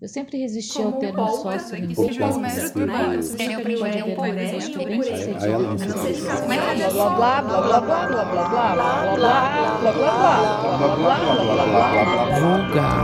[0.00, 1.74] Eu sempre resisti ao termo sócio.
[1.74, 1.96] É que vem
[5.42, 6.40] Aí ela não não sei se sabe.
[6.42, 8.68] como é que é blá blá blá blá blá blá blá blá
[9.16, 11.18] blá blá blá blá.
[12.38, 12.94] Vulgar.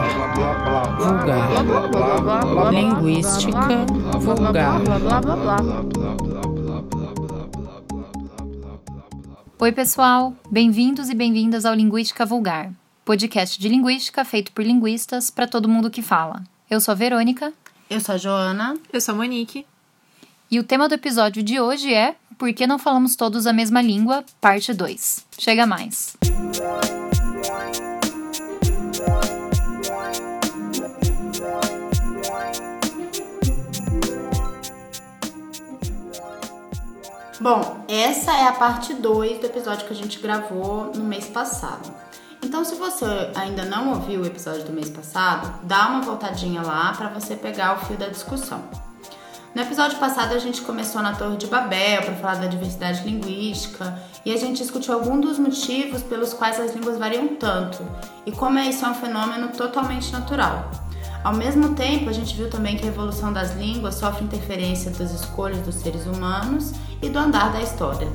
[2.71, 3.87] Linguística
[4.21, 4.81] vulgar.
[9.59, 10.33] Oi, pessoal!
[10.49, 12.73] Bem-vindos e bem-vindas ao Linguística Vulgar,
[13.05, 16.54] podcast de linguística feito por linguistas para todo mundo que fala.
[16.75, 17.53] Eu sou a Verônica
[17.89, 18.77] Eu sou a Joana.
[18.93, 19.65] Eu sou a Monique.
[20.51, 23.81] e o tema do episódio de hoje é Por que não falamos todos a mesma
[23.81, 24.25] língua?
[24.41, 25.25] Parte 2.
[25.39, 26.17] Chega mais!
[37.41, 41.89] Bom, essa é a parte 2 do episódio que a gente gravou no mês passado.
[42.55, 46.95] Então, se você ainda não ouviu o episódio do mês passado, dá uma voltadinha lá
[46.97, 48.63] para você pegar o fio da discussão.
[49.53, 53.99] No episódio passado, a gente começou na Torre de Babel para falar da diversidade linguística
[54.25, 57.85] e a gente discutiu alguns dos motivos pelos quais as línguas variam tanto
[58.25, 60.71] e como isso é um fenômeno totalmente natural.
[61.25, 65.11] Ao mesmo tempo, a gente viu também que a evolução das línguas sofre interferência das
[65.11, 68.07] escolhas dos seres humanos e do andar da história.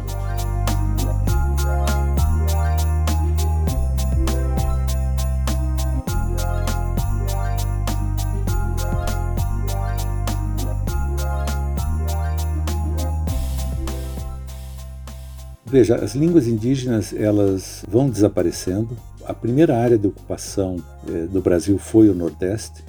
[15.69, 18.97] Veja, as línguas indígenas elas vão desaparecendo.
[19.23, 22.83] A primeira área de ocupação eh, do Brasil foi o Nordeste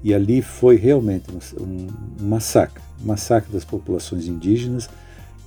[0.00, 1.88] e ali foi realmente um, um
[2.20, 4.88] massacre, massacre das populações indígenas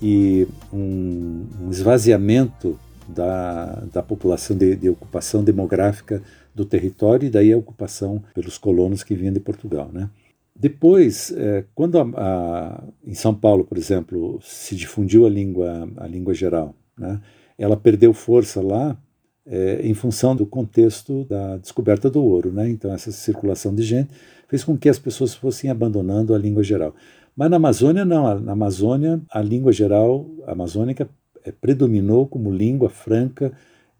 [0.01, 6.21] e um, um esvaziamento da, da população de, de ocupação demográfica
[6.53, 10.09] do território e daí a ocupação pelos colonos que vinham de Portugal, né?
[10.55, 16.07] Depois, eh, quando a, a, em São Paulo, por exemplo, se difundiu a língua, a
[16.07, 17.19] língua geral, né,
[17.57, 18.97] ela perdeu força lá
[19.45, 22.51] eh, em função do contexto da descoberta do ouro.
[22.51, 22.69] Né?
[22.69, 24.13] Então, essa circulação de gente
[24.47, 26.95] fez com que as pessoas fossem abandonando a língua geral.
[27.35, 28.39] Mas na Amazônia, não.
[28.39, 31.09] Na Amazônia, a língua geral amazônica
[31.43, 33.51] eh, predominou como língua franca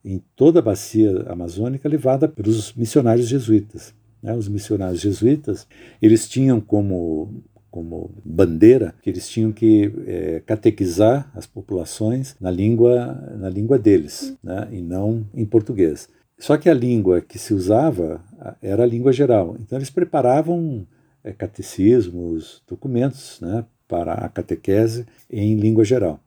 [0.06, 3.94] em toda a bacia amazônica, levada pelos missionários jesuítas
[4.24, 5.68] né, os missionários jesuítas,
[6.02, 13.14] eles tinham como, como bandeira que eles tinham que é, catequizar as populações na língua,
[13.38, 16.08] na língua deles, né, e não em português.
[16.40, 18.24] Só que a língua que se usava
[18.62, 19.56] era a língua geral.
[19.60, 20.88] Então eles preparavam
[21.24, 26.20] é, catecismos, documentos né, para a catequese em língua geral.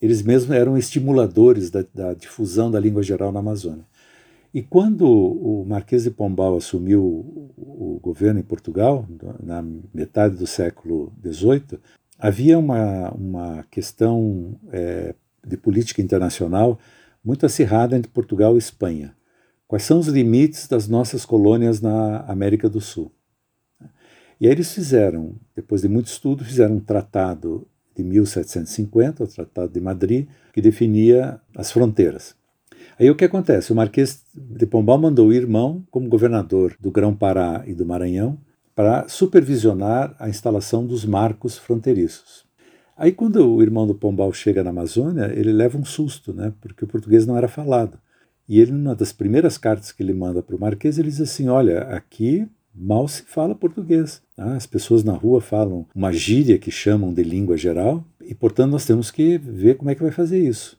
[0.00, 3.84] Eles mesmos eram estimuladores da, da difusão da língua geral na Amazônia.
[4.54, 7.02] E quando o Marquês de Pombal assumiu
[7.56, 9.04] o governo em Portugal,
[9.42, 9.60] na
[9.92, 11.80] metade do século XVIII,
[12.16, 15.12] havia uma, uma questão é,
[15.44, 16.78] de política internacional
[17.24, 19.16] muito acirrada entre Portugal e Espanha.
[19.66, 23.10] Quais são os limites das nossas colônias na América do Sul?
[24.40, 29.72] E aí eles fizeram, depois de muito estudo, fizeram um tratado de 1750, o Tratado
[29.72, 32.36] de Madrid, que definia as fronteiras.
[32.98, 33.72] Aí o que acontece?
[33.72, 38.38] O Marquês de Pombal mandou o irmão como governador do Grão-Pará e do Maranhão
[38.74, 42.44] para supervisionar a instalação dos marcos fronteiriços.
[42.96, 46.52] Aí quando o irmão do Pombal chega na Amazônia, ele leva um susto, né?
[46.60, 47.98] Porque o português não era falado.
[48.48, 51.48] E ele, numa das primeiras cartas que ele manda para o Marquês, ele diz assim:
[51.48, 54.20] Olha, aqui mal se fala português.
[54.36, 54.54] Tá?
[54.54, 58.84] As pessoas na rua falam uma gíria que chamam de língua geral, e portanto nós
[58.84, 60.78] temos que ver como é que vai fazer isso.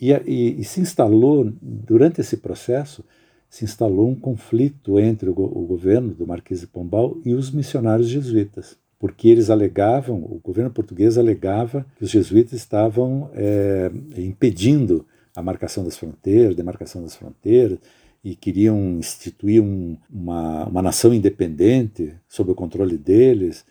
[0.00, 3.04] E, e, e, se instalou, durante esse processo,
[3.50, 8.08] se instalou um conflito entre o, o, governo do Marquês de Pombal e os missionários
[8.08, 15.04] jesuítas, porque eles alegavam, o governo português alegava que os jesuítas estavam é, impedindo
[15.36, 17.78] a marcação das fronteiras, demarcação das fronteiras,
[18.22, 23.64] e queriam instituir um, uma, uma nação independente sob o controle deles.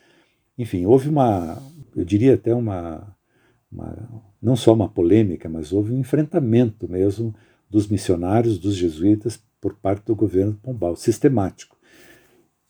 [0.57, 1.61] Enfim, houve uma,
[1.95, 3.15] eu diria até uma,
[3.71, 7.33] uma não só uma polêmica, mas houve um enfrentamento mesmo
[7.69, 11.77] dos missionários, dos jesuítas, por parte do governo Pombal, sistemático.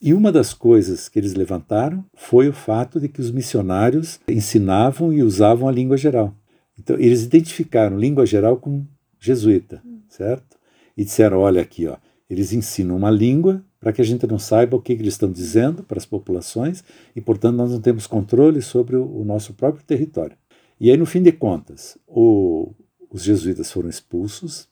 [0.01, 5.11] E uma das coisas que eles levantaram foi o fato de que os missionários ensinavam
[5.11, 6.33] e usavam a língua geral.
[6.79, 8.85] Então, eles identificaram língua geral com
[9.19, 10.57] jesuíta, certo?
[10.95, 11.97] E disseram: olha aqui, ó,
[12.29, 15.31] eles ensinam uma língua para que a gente não saiba o que, que eles estão
[15.31, 16.83] dizendo para as populações
[17.13, 20.37] e, portanto, nós não temos controle sobre o, o nosso próprio território.
[20.79, 22.73] E aí, no fim de contas, o,
[23.09, 24.67] os jesuítas foram expulsos,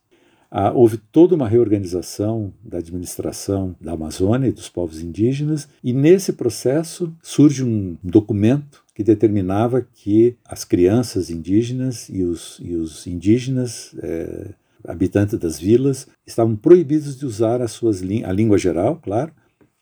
[0.50, 6.31] ah, houve toda uma reorganização da administração da Amazônia e dos povos indígenas, e nesse
[6.31, 13.94] processo surge um documento que determinava que as crianças indígenas e os, e os indígenas
[14.00, 14.53] é,
[14.86, 19.33] habitantes das vilas estavam proibidos de usar as suas, a língua geral, claro,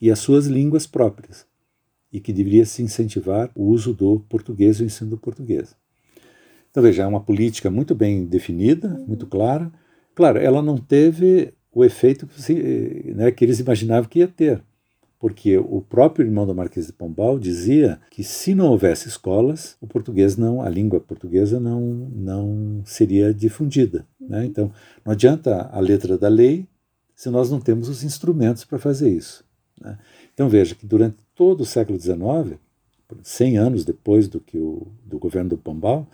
[0.01, 1.45] e as suas línguas próprias,
[2.11, 5.75] e que deveria se incentivar o uso do português e o ensino do português.
[6.75, 9.71] Então, veja, é uma política muito bem definida, muito clara,
[10.15, 14.63] Claro, ela não teve o efeito que, né, que eles imaginavam que ia ter,
[15.19, 19.87] porque o próprio irmão do Marquês de Pombal dizia que se não houvesse escolas, o
[19.87, 24.07] português não, a língua portuguesa não, não seria difundida.
[24.17, 24.45] Né?
[24.45, 24.71] Então,
[25.03, 26.65] não adianta a letra da lei
[27.13, 29.43] se nós não temos os instrumentos para fazer isso.
[29.81, 29.97] Né?
[30.33, 32.57] Então veja que durante todo o século XIX,
[33.21, 36.07] 100 anos depois do que o do governo do Pombal,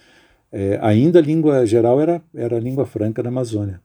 [0.51, 3.81] é, ainda a língua geral era, era a língua franca da Amazônia.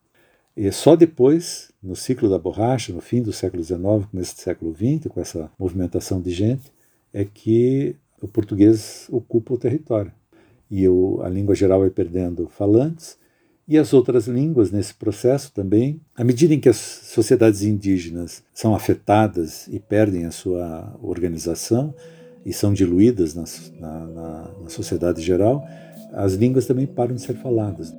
[0.56, 3.80] E só depois, no ciclo da borracha, no fim do século XIX,
[4.10, 6.72] começo do século XX, com essa movimentação de gente,
[7.12, 10.10] é que o português ocupa o território.
[10.70, 13.18] E o, a língua geral vai perdendo falantes,
[13.68, 18.74] e as outras línguas nesse processo também, à medida em que as sociedades indígenas são
[18.74, 21.92] afetadas e perdem a sua organização
[22.44, 23.44] e são diluídas na,
[23.80, 25.66] na, na sociedade geral,
[26.12, 27.94] as línguas também param de ser faladas.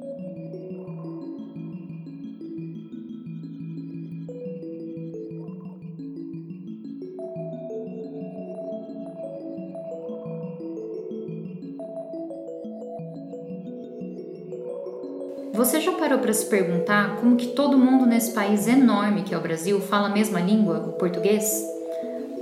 [15.54, 19.38] Você já parou para se perguntar como que todo mundo nesse país enorme que é
[19.38, 21.66] o Brasil fala a mesma língua, o português?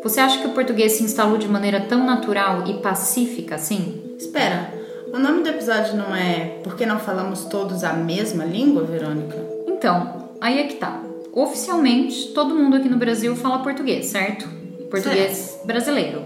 [0.04, 4.16] Você acha que o português se instalou de maneira tão natural e pacífica assim?
[4.20, 8.84] Espera, o nome do episódio não é Por que não falamos todos a mesma língua,
[8.84, 9.38] Verônica?
[9.68, 11.02] Então, aí é que tá.
[11.32, 14.48] Oficialmente, todo mundo aqui no Brasil fala português, certo?
[14.90, 15.68] Português certo.
[15.68, 16.24] brasileiro.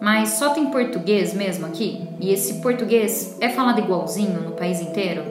[0.00, 2.06] Mas só tem português mesmo aqui?
[2.20, 5.22] E esse português é falado igualzinho no país inteiro?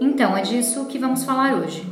[0.00, 1.84] Então, é disso que vamos falar hoje.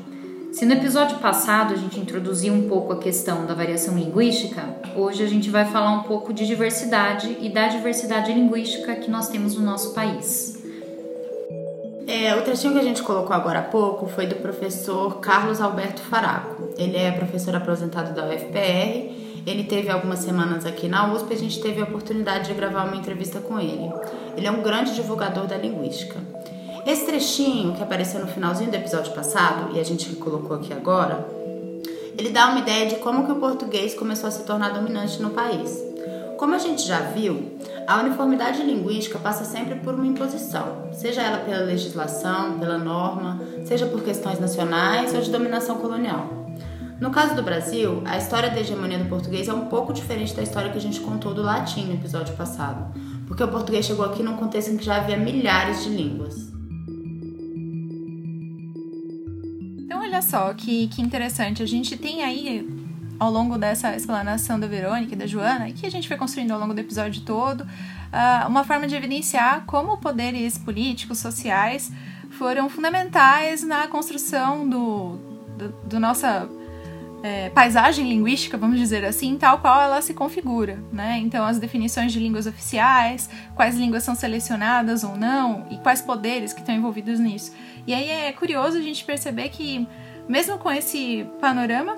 [0.57, 4.65] Se no episódio passado a gente introduziu um pouco a questão da variação linguística,
[4.97, 9.29] hoje a gente vai falar um pouco de diversidade e da diversidade linguística que nós
[9.29, 10.59] temos no nosso país.
[12.07, 16.01] É, o trechinho que a gente colocou agora há pouco foi do professor Carlos Alberto
[16.01, 16.71] Faraco.
[16.79, 19.43] Ele é professor aposentado da UFPR.
[19.47, 22.85] Ele teve algumas semanas aqui na USP e a gente teve a oportunidade de gravar
[22.85, 23.91] uma entrevista com ele.
[24.35, 26.19] Ele é um grande divulgador da linguística.
[26.87, 31.27] Esse trechinho que apareceu no finalzinho do episódio passado e a gente colocou aqui agora,
[32.17, 35.31] ele dá uma ideia de como que o português começou a se tornar dominante no
[35.31, 35.83] país.
[36.39, 41.39] Como a gente já viu, a uniformidade linguística passa sempre por uma imposição, seja ela
[41.39, 46.47] pela legislação, pela norma, seja por questões nacionais ou de dominação colonial.
[47.01, 50.43] No caso do Brasil, a história da hegemonia do português é um pouco diferente da
[50.45, 52.95] história que a gente contou do latim no episódio passado,
[53.27, 56.56] porque o português chegou aqui num contexto em que já havia milhares de línguas.
[60.17, 61.63] Olha só que, que interessante.
[61.63, 62.67] A gente tem aí,
[63.19, 66.53] ao longo dessa explanação da Verônica e da Joana, e que a gente foi construindo
[66.53, 71.93] ao longo do episódio todo, uh, uma forma de evidenciar como poderes políticos, sociais,
[72.31, 75.17] foram fundamentais na construção do,
[75.59, 76.49] do, do nossa
[77.23, 81.19] é, paisagem linguística, vamos dizer assim, tal qual ela se configura, né?
[81.19, 86.53] Então, as definições de línguas oficiais, quais línguas são selecionadas ou não, e quais poderes
[86.53, 87.53] que estão envolvidos nisso.
[87.87, 89.89] E aí é curioso a gente perceber que
[90.29, 91.97] mesmo com esse panorama,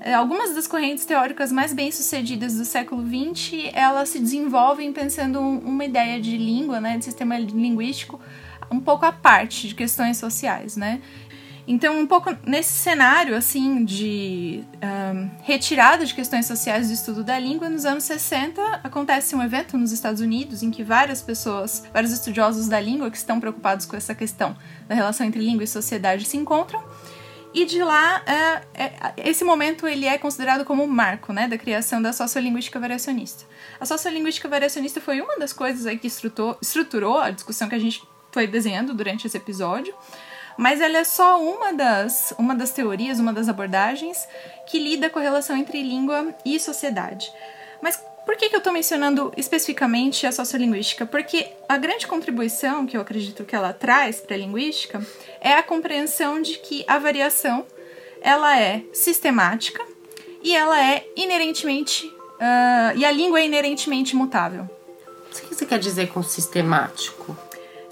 [0.00, 5.84] é, algumas das correntes teóricas mais bem-sucedidas do século XX, elas se desenvolvem pensando uma
[5.84, 8.20] ideia de língua, né, de sistema linguístico,
[8.70, 11.00] um pouco à parte de questões sociais, né?
[11.66, 17.38] Então, um pouco nesse cenário, assim, de um, retirada de questões sociais do estudo da
[17.38, 22.10] língua, nos anos 60 acontece um evento nos Estados Unidos em que várias pessoas, vários
[22.10, 24.56] estudiosos da língua que estão preocupados com essa questão
[24.88, 26.82] da relação entre língua e sociedade se encontram
[27.54, 31.58] e de lá, é, é, esse momento ele é considerado como um marco né, da
[31.58, 33.44] criação da sociolinguística variacionista.
[33.78, 37.78] A sociolinguística variacionista foi uma das coisas aí que estruturou, estruturou a discussão que a
[37.78, 39.94] gente foi desenhando durante esse episódio,
[40.56, 44.26] mas ela é só uma das, uma das teorias, uma das abordagens
[44.66, 47.30] que lida com a relação entre língua e sociedade.
[47.82, 51.04] Mas por que, que eu estou mencionando especificamente a sociolinguística?
[51.04, 55.04] Porque a grande contribuição que eu acredito que ela traz para a linguística
[55.40, 57.66] é a compreensão de que a variação
[58.20, 59.84] ela é sistemática
[60.42, 64.68] e ela é inerentemente uh, e a língua é inerentemente mutável.
[65.28, 67.36] O que você quer dizer com sistemático?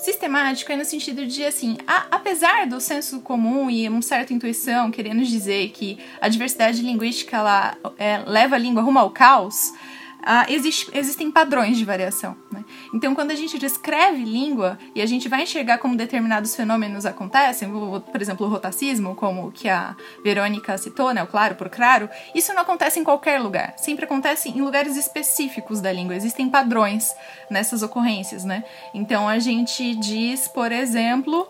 [0.00, 4.90] sistemático é no sentido de, assim, a, apesar do senso comum e uma certa intuição
[4.90, 9.72] querendo dizer que a diversidade linguística ela, é, leva a língua rumo ao caos,
[10.20, 12.36] Uh, existe, existem padrões de variação.
[12.52, 12.64] Né?
[12.94, 17.70] Então, quando a gente descreve língua e a gente vai enxergar como determinados fenômenos acontecem,
[17.70, 22.52] por exemplo, o rotacismo, como que a Verônica citou, né, o claro por claro, isso
[22.52, 23.74] não acontece em qualquer lugar.
[23.78, 26.14] Sempre acontece em lugares específicos da língua.
[26.14, 27.14] Existem padrões
[27.50, 28.44] nessas ocorrências.
[28.44, 28.62] Né?
[28.92, 31.48] Então, a gente diz, por exemplo,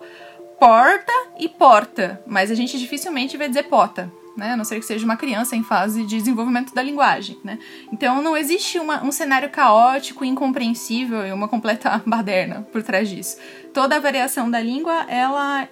[0.61, 4.53] porta e porta, mas a gente dificilmente vai dizer pota né?
[4.53, 7.59] A não ser que seja uma criança em fase de desenvolvimento da linguagem, né?
[7.93, 13.37] Então não existe uma, um cenário caótico, incompreensível e uma completa baderna por trás disso.
[13.73, 15.69] Toda a variação da língua, ela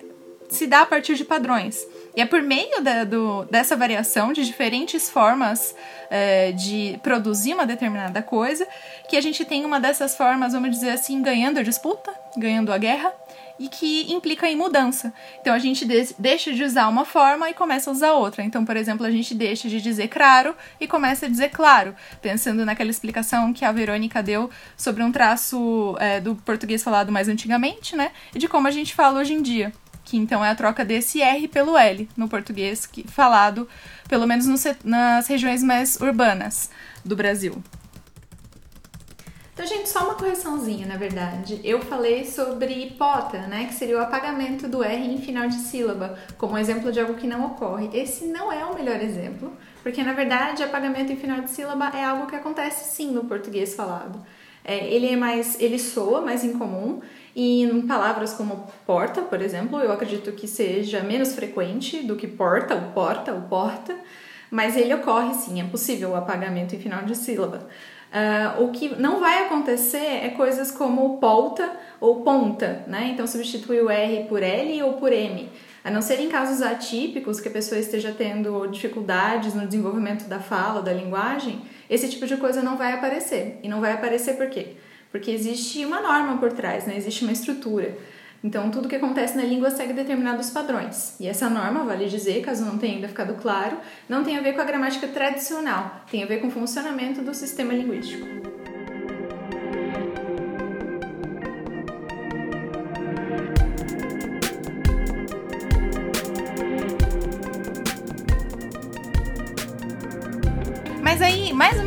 [0.48, 1.86] se dá a partir de padrões.
[2.16, 5.74] E é por meio da, do, dessa variação de diferentes formas
[6.10, 8.66] é, de produzir uma determinada coisa
[9.08, 12.78] que a gente tem uma dessas formas, vamos dizer assim, ganhando a disputa, ganhando a
[12.78, 13.12] guerra,
[13.58, 15.12] e que implica em mudança.
[15.40, 18.42] Então a gente de deixa de usar uma forma e começa a usar outra.
[18.44, 22.64] Então, por exemplo, a gente deixa de dizer claro e começa a dizer claro, pensando
[22.64, 27.96] naquela explicação que a Verônica deu sobre um traço é, do português falado mais antigamente,
[27.96, 28.12] né?
[28.34, 29.72] E de como a gente fala hoje em dia.
[30.08, 33.68] Que então é a troca desse R pelo L no português que, falado,
[34.08, 36.70] pelo menos no, nas regiões mais urbanas
[37.04, 37.62] do Brasil.
[39.52, 41.60] Então, gente, só uma correçãozinha, na verdade.
[41.62, 46.18] Eu falei sobre pota, né, que seria o apagamento do R em final de sílaba,
[46.38, 47.90] como exemplo de algo que não ocorre.
[47.92, 52.02] Esse não é o melhor exemplo, porque na verdade apagamento em final de sílaba é
[52.02, 54.24] algo que acontece sim no português falado.
[54.64, 57.02] É, ele é mais, ele soa mais incomum
[57.34, 62.26] e em palavras como porta, por exemplo, eu acredito que seja menos frequente do que
[62.26, 63.96] porta, o porta, o porta,
[64.50, 67.68] mas ele ocorre sim, é possível o apagamento em final de sílaba.
[68.08, 71.70] Uh, o que não vai acontecer é coisas como polta
[72.00, 73.10] ou ponta, né?
[73.12, 75.50] Então substitui o R por L ou por M.
[75.84, 80.40] A não ser em casos atípicos que a pessoa esteja tendo dificuldades no desenvolvimento da
[80.40, 83.60] fala, da linguagem, esse tipo de coisa não vai aparecer.
[83.62, 84.76] E não vai aparecer por quê?
[85.10, 86.96] Porque existe uma norma por trás, né?
[86.96, 87.96] existe uma estrutura.
[88.42, 91.18] Então, tudo que acontece na língua segue determinados padrões.
[91.18, 94.52] E essa norma, vale dizer, caso não tenha ainda ficado claro, não tem a ver
[94.52, 98.57] com a gramática tradicional, tem a ver com o funcionamento do sistema linguístico.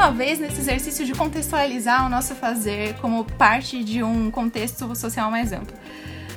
[0.01, 5.29] Uma vez, nesse exercício de contextualizar o nosso fazer como parte de um contexto social
[5.29, 5.77] mais amplo.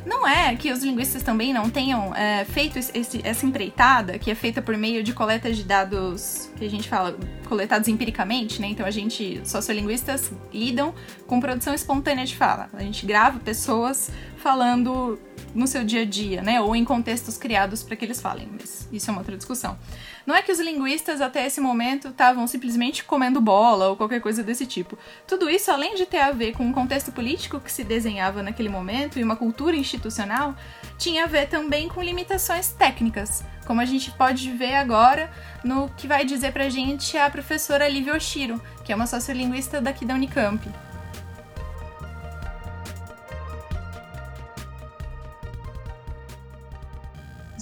[0.04, 4.34] Não é que os linguistas também não tenham é, feito esse, essa empreitada, que é
[4.34, 7.16] feita por meio de coleta de dados que a gente fala
[7.48, 8.66] coletados empiricamente, né?
[8.66, 10.94] Então a gente, sociolinguistas, lidam
[11.26, 12.68] com produção espontânea de fala.
[12.74, 14.10] A gente grava pessoas
[14.44, 15.18] falando
[15.54, 16.60] no seu dia a dia, né?
[16.60, 19.78] Ou em contextos criados para que eles falem, mas isso é uma outra discussão.
[20.26, 24.42] Não é que os linguistas até esse momento estavam simplesmente comendo bola ou qualquer coisa
[24.42, 24.98] desse tipo.
[25.26, 28.68] Tudo isso, além de ter a ver com um contexto político que se desenhava naquele
[28.68, 30.54] momento e uma cultura institucional,
[30.98, 35.32] tinha a ver também com limitações técnicas, como a gente pode ver agora
[35.64, 40.04] no que vai dizer pra gente a professora Lívia Oshiro, que é uma sociolinguista daqui
[40.04, 40.68] da Unicamp.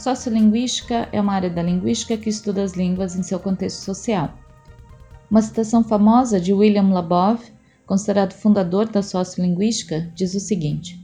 [0.03, 4.37] Sociolinguística é uma área da linguística que estuda as línguas em seu contexto social.
[5.31, 7.41] Uma citação famosa de William Labov,
[7.87, 11.01] considerado fundador da sociolinguística, diz o seguinte: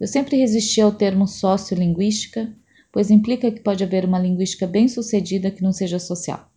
[0.00, 2.54] Eu sempre resisti ao termo sociolinguística,
[2.92, 6.48] pois implica que pode haver uma linguística bem-sucedida que não seja social.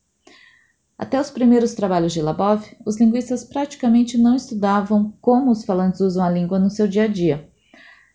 [0.95, 6.23] Até os primeiros trabalhos de Labov, os linguistas praticamente não estudavam como os falantes usam
[6.23, 7.49] a língua no seu dia a dia.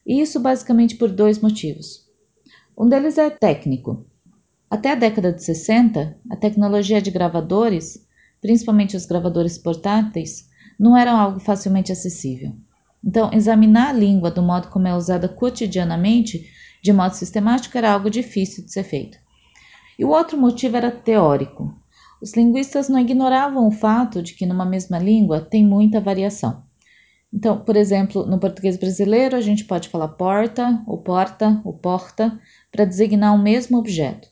[0.07, 2.04] E isso basicamente por dois motivos.
[2.77, 4.05] Um deles é técnico.
[4.69, 8.05] Até a década de 60, a tecnologia de gravadores,
[8.41, 12.53] principalmente os gravadores portáteis, não era algo facilmente acessível.
[13.03, 16.51] Então, examinar a língua do modo como é usada cotidianamente,
[16.83, 19.19] de modo sistemático, era algo difícil de ser feito.
[19.97, 21.73] E o outro motivo era teórico.
[22.21, 26.65] Os linguistas não ignoravam o fato de que numa mesma língua tem muita variação.
[27.35, 32.41] Então, por exemplo, no português brasileiro, a gente pode falar porta, ou porta, ou porta,
[32.75, 34.27] para designar o mesmo objeto.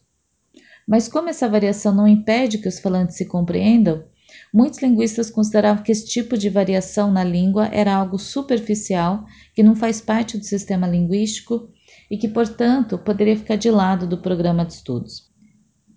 [0.84, 4.04] Mas como essa variação não impede que os falantes se compreendam,
[4.52, 9.76] muitos linguistas consideravam que esse tipo de variação na língua era algo superficial, que não
[9.76, 11.70] faz parte do sistema linguístico
[12.10, 15.30] e que, portanto, poderia ficar de lado do programa de estudos.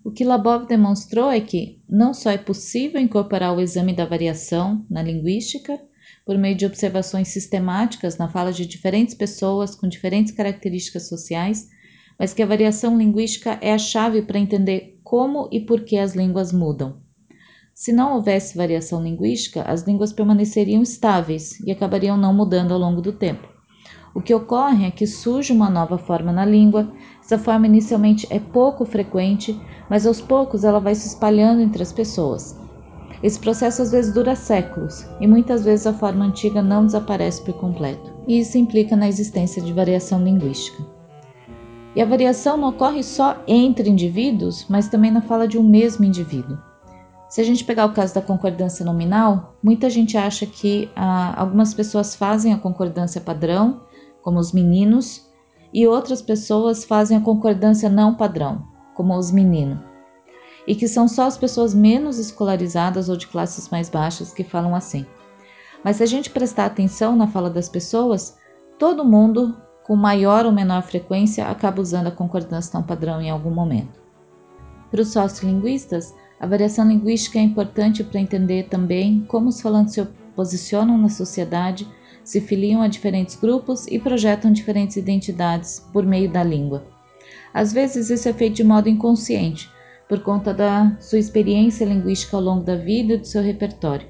[0.04, 4.86] O que Labov demonstrou é que não só é possível incorporar o exame da variação
[4.88, 5.80] na linguística,
[6.24, 11.68] por meio de observações sistemáticas na fala de diferentes pessoas com diferentes características sociais,
[12.18, 16.14] mas que a variação linguística é a chave para entender como e por que as
[16.14, 16.96] línguas mudam.
[17.74, 23.02] Se não houvesse variação linguística, as línguas permaneceriam estáveis e acabariam não mudando ao longo
[23.02, 23.46] do tempo.
[24.14, 26.90] O que ocorre é que surge uma nova forma na língua,
[27.22, 31.92] essa forma inicialmente é pouco frequente, mas aos poucos ela vai se espalhando entre as
[31.92, 32.58] pessoas.
[33.22, 37.54] Esse processo às vezes dura séculos e muitas vezes a forma antiga não desaparece por
[37.54, 40.95] completo, e isso implica na existência de variação linguística.
[41.96, 46.04] E a variação não ocorre só entre indivíduos, mas também na fala de um mesmo
[46.04, 46.58] indivíduo.
[47.26, 51.72] Se a gente pegar o caso da concordância nominal, muita gente acha que ah, algumas
[51.72, 53.80] pessoas fazem a concordância padrão,
[54.22, 55.26] como os meninos,
[55.72, 58.62] e outras pessoas fazem a concordância não padrão,
[58.94, 59.78] como os meninos.
[60.66, 64.74] E que são só as pessoas menos escolarizadas ou de classes mais baixas que falam
[64.74, 65.06] assim.
[65.82, 68.36] Mas se a gente prestar atenção na fala das pessoas,
[68.78, 73.52] todo mundo, com maior ou menor frequência, acaba usando a concordância não padrão em algum
[73.52, 74.00] momento.
[74.90, 80.04] Para os sociolinguistas, a variação linguística é importante para entender também como os falantes se
[80.34, 81.86] posicionam na sociedade,
[82.24, 86.84] se filiam a diferentes grupos e projetam diferentes identidades por meio da língua.
[87.54, 89.70] Às vezes isso é feito de modo inconsciente,
[90.08, 94.08] por conta da sua experiência linguística ao longo da vida e do seu repertório,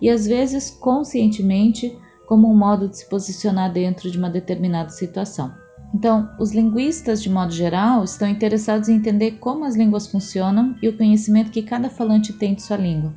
[0.00, 5.54] e às vezes conscientemente, como um modo de se posicionar dentro de uma determinada situação.
[5.94, 10.88] Então, os linguistas, de modo geral, estão interessados em entender como as línguas funcionam e
[10.88, 13.14] o conhecimento que cada falante tem de sua língua.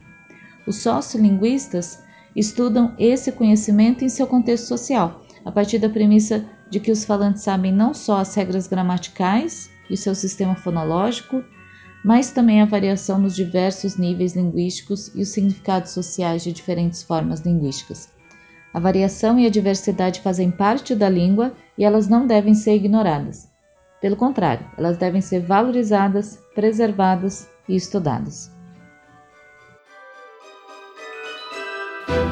[0.67, 2.03] Os sociolinguistas
[2.35, 7.41] estudam esse conhecimento em seu contexto social, a partir da premissa de que os falantes
[7.41, 11.43] sabem não só as regras gramaticais e seu sistema fonológico,
[12.05, 17.41] mas também a variação nos diversos níveis linguísticos e os significados sociais de diferentes formas
[17.41, 18.18] linguísticas.
[18.73, 23.49] A variação e a diversidade fazem parte da língua e elas não devem ser ignoradas.
[23.99, 28.51] Pelo contrário, elas devem ser valorizadas, preservadas e estudadas.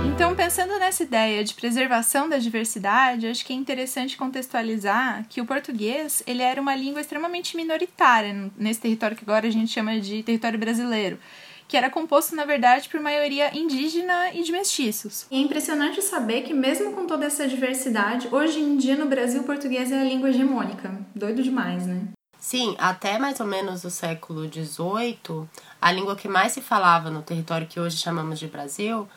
[0.06, 5.46] Então, pensando nessa ideia de preservação da diversidade, acho que é interessante contextualizar que o
[5.46, 10.24] português ele era uma língua extremamente minoritária nesse território que agora a gente chama de
[10.24, 11.20] território brasileiro
[11.68, 15.26] que era composto, na verdade, por maioria indígena e de mestiços.
[15.30, 19.42] E é impressionante saber que, mesmo com toda essa diversidade, hoje em dia no Brasil
[19.42, 20.98] o português é a língua hegemônica.
[21.14, 22.08] Doido demais, né?
[22.40, 25.48] Sim, até mais ou menos o século XVIII,
[25.82, 29.08] a língua que mais se falava no território que hoje chamamos de Brasil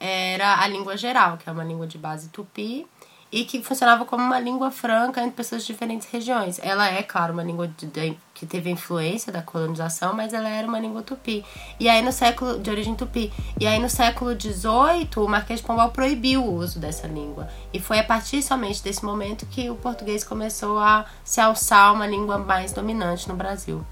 [0.00, 2.84] era a língua geral, que é uma língua de base tupi,
[3.32, 6.60] e que funcionava como uma língua franca entre pessoas de diferentes regiões.
[6.62, 10.68] Ela é, claro, uma língua de, de, que teve influência da colonização, mas ela era
[10.68, 11.42] uma língua tupi.
[11.80, 13.32] E aí no século de origem tupi.
[13.58, 17.48] E aí no século XVIII, o Marquês de Pombal proibiu o uso dessa língua.
[17.72, 22.06] E foi a partir somente desse momento que o português começou a se alçar uma
[22.06, 23.82] língua mais dominante no Brasil.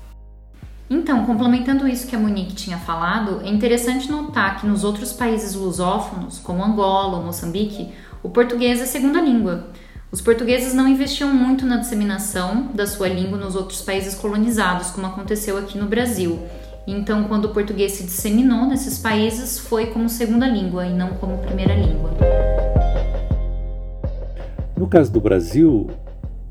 [0.93, 5.55] Então, complementando isso que a Monique tinha falado, é interessante notar que nos outros países
[5.55, 9.69] lusófonos, como Angola ou Moçambique, o português é segunda língua.
[10.13, 15.07] Os portugueses não investiam muito na disseminação da sua língua nos outros países colonizados, como
[15.07, 16.39] aconteceu aqui no Brasil.
[16.87, 21.39] Então, quando o português se disseminou nesses países, foi como segunda língua e não como
[21.39, 22.11] primeira língua.
[24.77, 25.91] No caso do Brasil,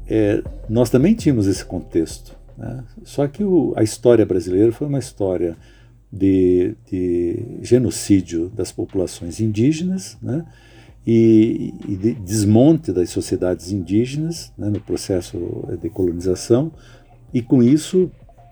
[0.07, 2.35] é, nós também tínhamos esse contexto.
[2.57, 2.83] Né?
[3.03, 5.55] Só que o, a história brasileira foi uma história
[6.11, 10.45] de, de genocídio das populações indígenas, né?
[11.05, 15.37] E, e de desmonte das sociedades indígenas né, no processo
[15.81, 16.71] de colonização,
[17.33, 18.11] e com isso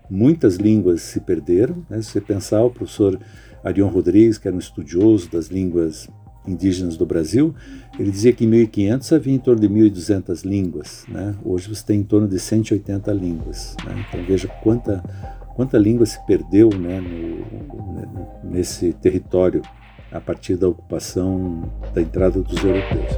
[0.09, 1.85] muitas línguas se perderam.
[1.89, 2.01] Né?
[2.01, 3.19] Se você pensar, o professor
[3.63, 6.07] Arion Rodrigues, que era um estudioso das línguas
[6.47, 7.53] indígenas do Brasil,
[7.99, 11.05] ele dizia que em 1500 havia em torno de 1.200 línguas.
[11.09, 11.35] Né?
[11.43, 13.75] Hoje você tem em torno de 180 línguas.
[13.85, 14.05] Né?
[14.07, 15.03] Então veja quanta,
[15.55, 19.61] quanta língua se perdeu né, no, nesse território
[20.11, 23.11] a partir da ocupação, da entrada dos europeus.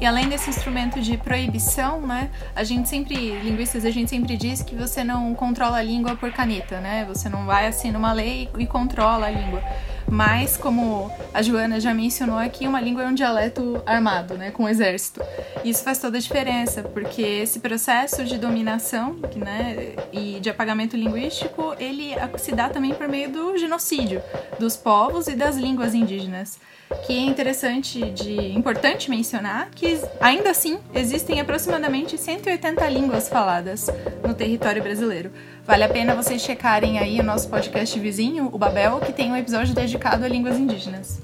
[0.00, 4.62] E além desse instrumento de proibição, né, a gente sempre, linguistas, a gente sempre diz
[4.62, 7.04] que você não controla a língua por caneta, né?
[7.06, 9.62] Você não vai assim numa lei e controla a língua.
[10.10, 14.64] Mas, como a Joana já mencionou aqui, uma língua é um dialeto armado, né, com
[14.64, 15.22] o exército.
[15.64, 21.74] Isso faz toda a diferença, porque esse processo de dominação né, e de apagamento linguístico,
[21.78, 24.20] ele se dá também por meio do genocídio
[24.58, 26.58] dos povos e das línguas indígenas
[27.06, 33.88] que é interessante de importante mencionar que ainda assim existem aproximadamente 180 línguas faladas
[34.26, 35.30] no território brasileiro.
[35.64, 39.36] Vale a pena vocês checarem aí o nosso podcast vizinho, o Babel, que tem um
[39.36, 41.20] episódio dedicado a línguas indígenas.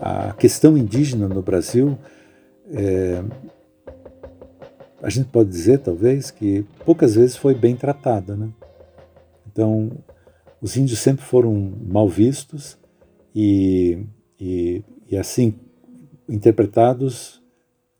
[0.00, 1.98] A questão indígena no Brasil
[2.72, 3.22] é,
[5.02, 8.48] a gente pode dizer talvez que poucas vezes foi bem tratada, né?
[9.60, 9.90] Então,
[10.58, 11.52] os índios sempre foram
[11.86, 12.78] mal vistos
[13.34, 14.06] e,
[14.40, 15.54] e, e assim,
[16.26, 17.42] interpretados,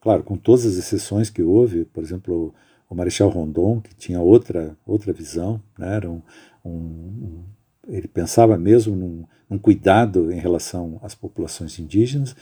[0.01, 2.55] claro, com todas as exceções que houve, por exemplo,
[2.89, 5.97] o Marechal Rondon, que tinha outra, outra visão, né?
[5.97, 6.23] Era um,
[6.65, 7.45] um,
[7.87, 12.35] ele pensava mesmo num, num, cuidado em relação às populações indígenas,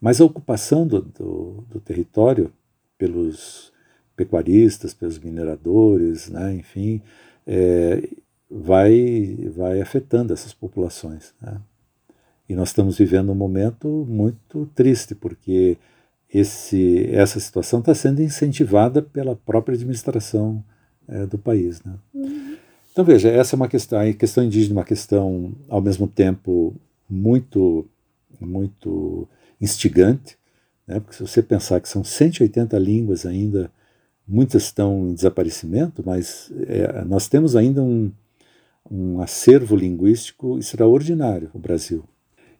[0.00, 2.52] mas a ocupação do, do, do território
[2.98, 3.72] pelos
[4.16, 6.54] pecuaristas, pelos mineradores, né?
[6.54, 7.00] enfim,
[7.46, 8.02] é,
[8.50, 11.34] vai, vai afetando essas populações.
[11.40, 11.60] Né?
[12.48, 15.78] E nós estamos vivendo um momento muito triste, porque
[16.32, 20.62] esse, essa situação está sendo incentivada pela própria administração
[21.08, 21.82] é, do país.
[21.82, 21.94] Né?
[22.12, 22.56] Uhum.
[22.92, 26.74] Então, veja, essa é uma questão, a questão indígena é uma questão, ao mesmo tempo,
[27.08, 27.86] muito,
[28.40, 29.28] muito
[29.60, 30.36] instigante,
[30.86, 31.00] né?
[31.00, 33.70] porque se você pensar que são 180 línguas ainda,
[34.26, 38.12] muitas estão em desaparecimento, mas é, nós temos ainda um,
[38.90, 42.04] um acervo linguístico extraordinário no Brasil.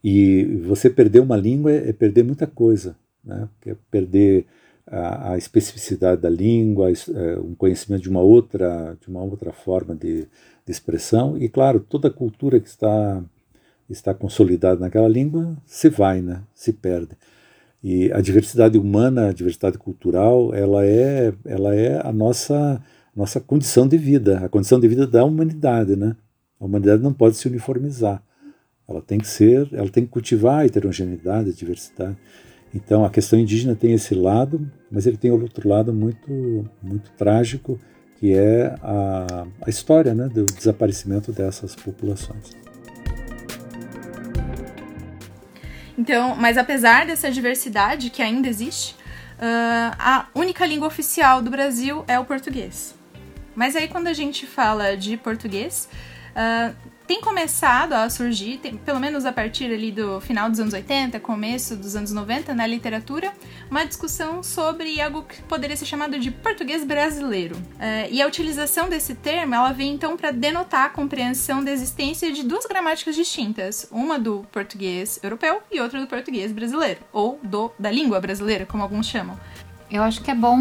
[0.02, 3.48] E você perder uma língua é perder muita coisa, né?
[3.66, 4.46] é perder
[4.86, 9.94] a, a, especificidade da língua, é, um conhecimento de uma outra, de uma outra forma
[9.94, 13.22] de, de expressão e, claro, toda a cultura que está
[13.88, 16.42] está consolidada naquela língua se vai, né?
[16.54, 17.16] se perde.
[17.82, 22.82] E a diversidade humana, a diversidade cultural, ela é, ela é a nossa
[23.14, 26.16] nossa condição de vida, a condição de vida da humanidade, né?
[26.60, 28.22] A humanidade não pode se uniformizar.
[28.88, 32.16] Ela tem que ser, ela tem que cultivar a heterogeneidade, a diversidade.
[32.74, 37.78] Então a questão indígena tem esse lado, mas ele tem outro lado muito, muito trágico,
[38.18, 42.50] que é a, a história né, do desaparecimento dessas populações.
[45.96, 48.94] Então, mas apesar dessa diversidade que ainda existe,
[49.38, 52.93] uh, a única língua oficial do Brasil é o português.
[53.54, 55.88] Mas aí quando a gente fala de português,
[56.30, 56.74] uh,
[57.06, 61.20] tem começado a surgir, tem, pelo menos a partir ali do final dos anos 80,
[61.20, 63.30] começo dos anos 90, na literatura,
[63.70, 67.56] uma discussão sobre algo que poderia ser chamado de português brasileiro.
[67.56, 72.32] Uh, e a utilização desse termo, ela vem então para denotar a compreensão da existência
[72.32, 77.70] de duas gramáticas distintas, uma do português europeu e outra do português brasileiro, ou do
[77.78, 79.38] da língua brasileira, como alguns chamam.
[79.90, 80.56] Eu acho que é bom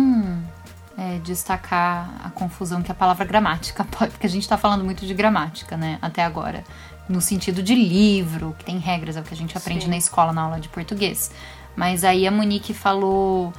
[0.98, 5.06] é, destacar a confusão que a palavra gramática pode, porque a gente está falando muito
[5.06, 6.64] de gramática, né, até agora,
[7.08, 9.90] no sentido de livro, que tem regras, é o que a gente aprende Sim.
[9.90, 11.32] na escola, na aula de português.
[11.76, 13.54] Mas aí a Monique falou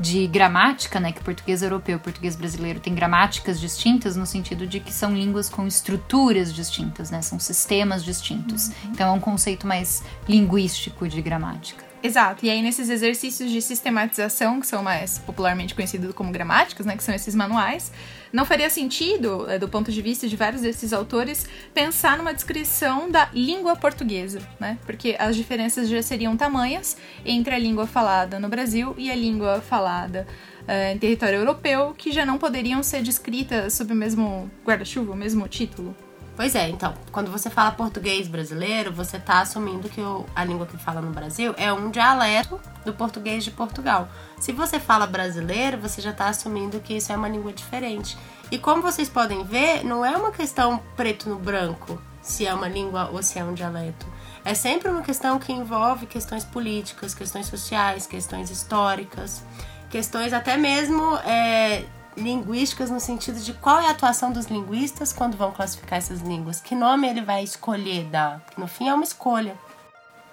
[0.00, 4.24] de gramática, né, que o português europeu e o português brasileiro tem gramáticas distintas no
[4.24, 8.68] sentido de que são línguas com estruturas distintas, né, são sistemas distintos.
[8.68, 8.90] Uhum.
[8.92, 11.87] Então é um conceito mais linguístico de gramática.
[12.02, 12.46] Exato.
[12.46, 17.02] E aí, nesses exercícios de sistematização, que são mais popularmente conhecidos como gramáticas, né, que
[17.02, 17.90] são esses manuais,
[18.32, 23.10] não faria sentido, é, do ponto de vista de vários desses autores, pensar numa descrição
[23.10, 24.78] da língua portuguesa, né?
[24.86, 29.60] Porque as diferenças já seriam tamanhas entre a língua falada no Brasil e a língua
[29.60, 30.26] falada
[30.62, 35.16] uh, em território europeu, que já não poderiam ser descritas sob o mesmo guarda-chuva, o
[35.16, 35.96] mesmo título.
[36.38, 40.66] Pois é, então, quando você fala português brasileiro, você está assumindo que o, a língua
[40.66, 44.08] que fala no Brasil é um dialeto do português de Portugal.
[44.38, 48.16] Se você fala brasileiro, você já está assumindo que isso é uma língua diferente.
[48.52, 52.68] E como vocês podem ver, não é uma questão preto no branco, se é uma
[52.68, 54.06] língua ou se é um dialeto.
[54.44, 59.42] É sempre uma questão que envolve questões políticas, questões sociais, questões históricas,
[59.90, 61.82] questões até mesmo é,
[62.18, 66.60] linguísticas no sentido de qual é a atuação dos linguistas quando vão classificar essas línguas.
[66.60, 68.44] Que nome ele vai escolher dar?
[68.50, 69.56] Que no fim é uma escolha.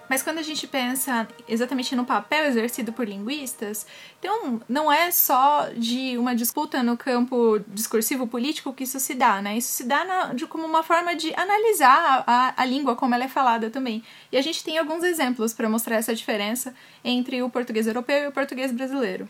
[0.08, 3.86] Mas quando a gente pensa exatamente no papel exercido por linguistas,
[4.18, 9.42] então não é só de uma disputa no campo discursivo político que isso se dá,
[9.42, 9.58] né?
[9.58, 13.24] Isso se dá na, de, como uma forma de analisar a, a, língua como ela
[13.24, 14.02] é falada também.
[14.30, 18.26] E a gente tem alguns exemplos para mostrar essa diferença entre o português europeu e
[18.28, 19.26] o português brasileiro.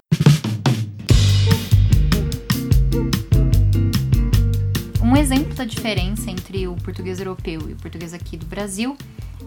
[5.06, 8.96] Um exemplo da diferença entre o português europeu e o português aqui do Brasil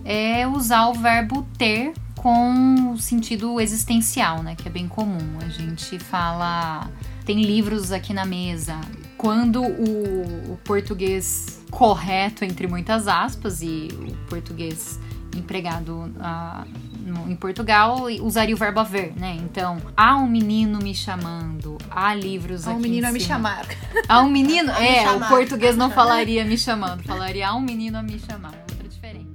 [0.05, 4.55] é usar o verbo ter com o sentido existencial, né?
[4.55, 5.37] Que é bem comum.
[5.41, 6.89] A gente fala.
[7.25, 8.79] Tem livros aqui na mesa.
[9.17, 14.97] Quando o, o português correto, entre muitas aspas, e o português
[15.35, 19.37] empregado uh, no, em Portugal usaria o verbo haver, né?
[19.39, 22.75] Então, há um menino me chamando, há livros há aqui.
[22.75, 23.65] Há um menino a me chamar.
[24.07, 24.71] Há um menino.
[24.79, 28.53] é, o português não falaria me chamando, falaria há um menino a me chamar.
[28.69, 29.27] Outra diferença.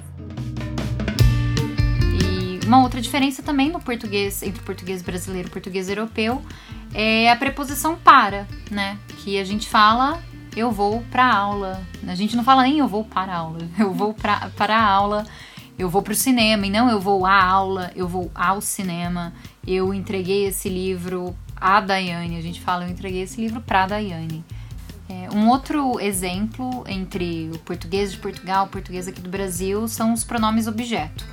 [2.22, 6.40] E uma outra diferença também no português, entre o português brasileiro e o português europeu,
[6.94, 8.98] é a preposição para, né?
[9.18, 10.22] Que a gente fala
[10.56, 11.82] eu vou para aula.
[12.06, 15.26] A gente não fala nem eu vou para aula, eu vou pra, para a aula,
[15.78, 19.32] eu vou para o cinema, e não eu vou à aula, eu vou ao cinema.
[19.66, 24.44] Eu entreguei esse livro à Daiane, a gente fala eu entreguei esse livro para Daiane.
[25.08, 30.14] É, um outro exemplo entre o português de Portugal o português aqui do Brasil são
[30.14, 31.26] os pronomes objeto.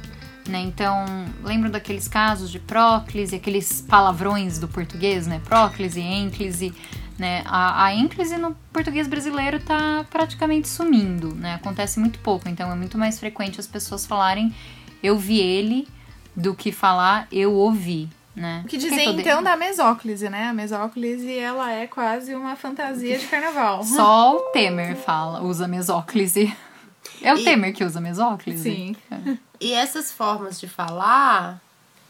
[0.47, 0.59] Né?
[0.61, 1.05] Então,
[1.43, 5.39] lembram daqueles casos de próclise, aqueles palavrões do português, né?
[5.43, 6.73] Próclise, ênclise.
[7.17, 7.43] Né?
[7.45, 11.53] A, a ênclise no português brasileiro está praticamente sumindo, né?
[11.55, 14.53] Acontece muito pouco, então é muito mais frequente as pessoas falarem
[15.03, 15.87] eu vi ele
[16.35, 18.61] do que falar eu ouvi, né?
[18.65, 20.45] O que dizer então da mesóclise, né?
[20.45, 23.83] A mesóclise, ela é quase uma fantasia de carnaval.
[23.85, 26.51] Só o Temer fala, usa mesóclise.
[27.23, 27.43] É o e...
[27.43, 28.63] Temer que usa mesóclise?
[28.63, 28.95] Sim.
[29.11, 29.37] É.
[29.61, 31.61] E essas formas de falar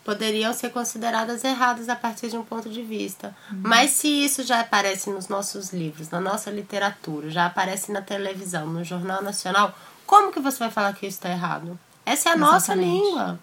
[0.06, 3.36] poderiam ser consideradas erradas a partir de um ponto de vista.
[3.52, 3.62] Uhum.
[3.64, 8.66] Mas se isso já aparece nos nossos livros, na nossa literatura, já aparece na televisão,
[8.68, 11.78] no Jornal Nacional, como que você vai falar que isso está errado?
[12.06, 12.54] Essa é a Exatamente.
[12.54, 13.40] nossa língua.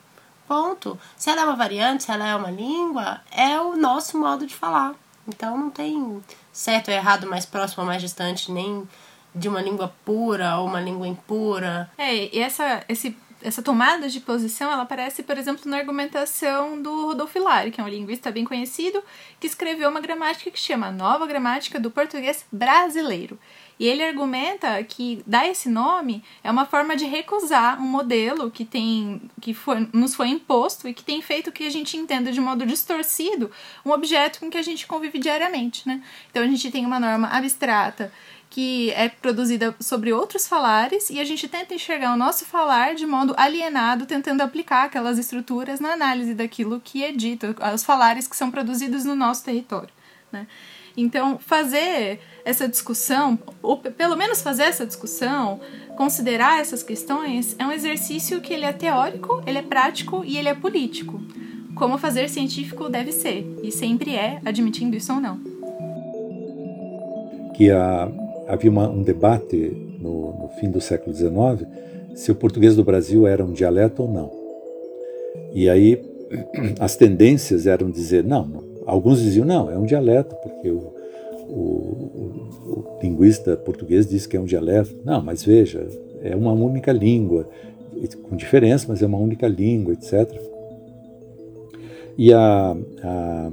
[0.49, 0.99] Ponto.
[1.17, 4.55] Se ela é uma variante, se ela é uma língua, é o nosso modo de
[4.55, 4.95] falar.
[5.29, 8.89] Então não tem certo ou errado mais próximo ou mais distante, nem
[9.35, 11.91] de uma língua pura ou uma língua impura.
[11.99, 17.07] É, e essa, esse essa tomada de posição, ela aparece, por exemplo, na argumentação do
[17.07, 19.03] Rodolfo Hilary, que é um linguista bem conhecido,
[19.39, 23.39] que escreveu uma gramática que chama Nova Gramática do Português Brasileiro.
[23.79, 28.65] E ele argumenta que dar esse nome é uma forma de recusar um modelo que
[28.65, 32.41] tem que foi, nos foi imposto e que tem feito que a gente entenda de
[32.41, 33.51] modo distorcido
[33.85, 36.03] um objeto com que a gente convive diariamente, né?
[36.29, 38.13] Então a gente tem uma norma abstrata
[38.51, 43.07] que é produzida sobre outros falares e a gente tenta enxergar o nosso falar de
[43.07, 48.37] modo alienado, tentando aplicar aquelas estruturas na análise daquilo que é dito, os falares que
[48.37, 49.91] são produzidos no nosso território.
[50.33, 50.47] Né?
[50.97, 55.61] Então, fazer essa discussão, ou pelo menos fazer essa discussão,
[55.97, 60.49] considerar essas questões, é um exercício que ele é teórico, ele é prático e ele
[60.49, 61.21] é político.
[61.75, 65.39] Como fazer científico deve ser, e sempre é, admitindo isso ou não.
[67.55, 68.09] Que a
[68.49, 69.57] havia uma, um debate
[70.01, 71.69] no, no, fim do século XIX
[72.15, 74.33] se o português do Brasil era um dialeto ou não.
[75.53, 76.03] E aí
[76.81, 80.93] as tendências eram dizer não, alguns diziam não, é um dialeto porque o,
[81.49, 84.95] o, o, o linguista português diz que é um dialeto.
[85.05, 85.87] Não, mas veja,
[86.23, 87.49] é uma única língua,
[88.29, 90.41] com diferença, mas é uma única língua, etc.
[92.17, 93.51] E, a, a,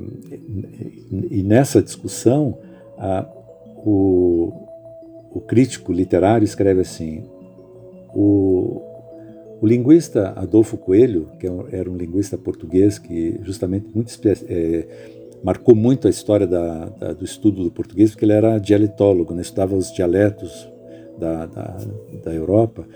[1.29, 2.57] e nessa discussão,
[2.97, 3.27] a,
[3.85, 4.64] o,
[5.35, 7.25] o crítico literário escreve assim:
[8.15, 8.81] o,
[9.61, 14.13] o linguista Adolfo Coelho, que é era um linguista português que justamente muito
[14.47, 14.87] é,
[15.43, 19.41] marcou muito a história da, da, do estudo do português, porque ele era dialetólogo, né?
[19.41, 20.69] estudava os dialetos
[21.19, 21.77] da, da,
[22.23, 22.87] da Europa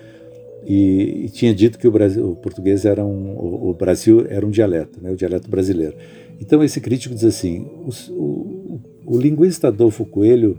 [0.66, 4.46] e, e, tinha dito que o, Brasil, o português era um, o, o, Brasil era
[4.46, 5.12] um dialeto, né?
[5.12, 5.96] o dialeto brasileiro.
[6.40, 10.58] Então esse crítico diz assim: o, o, o linguista Adolfo Coelho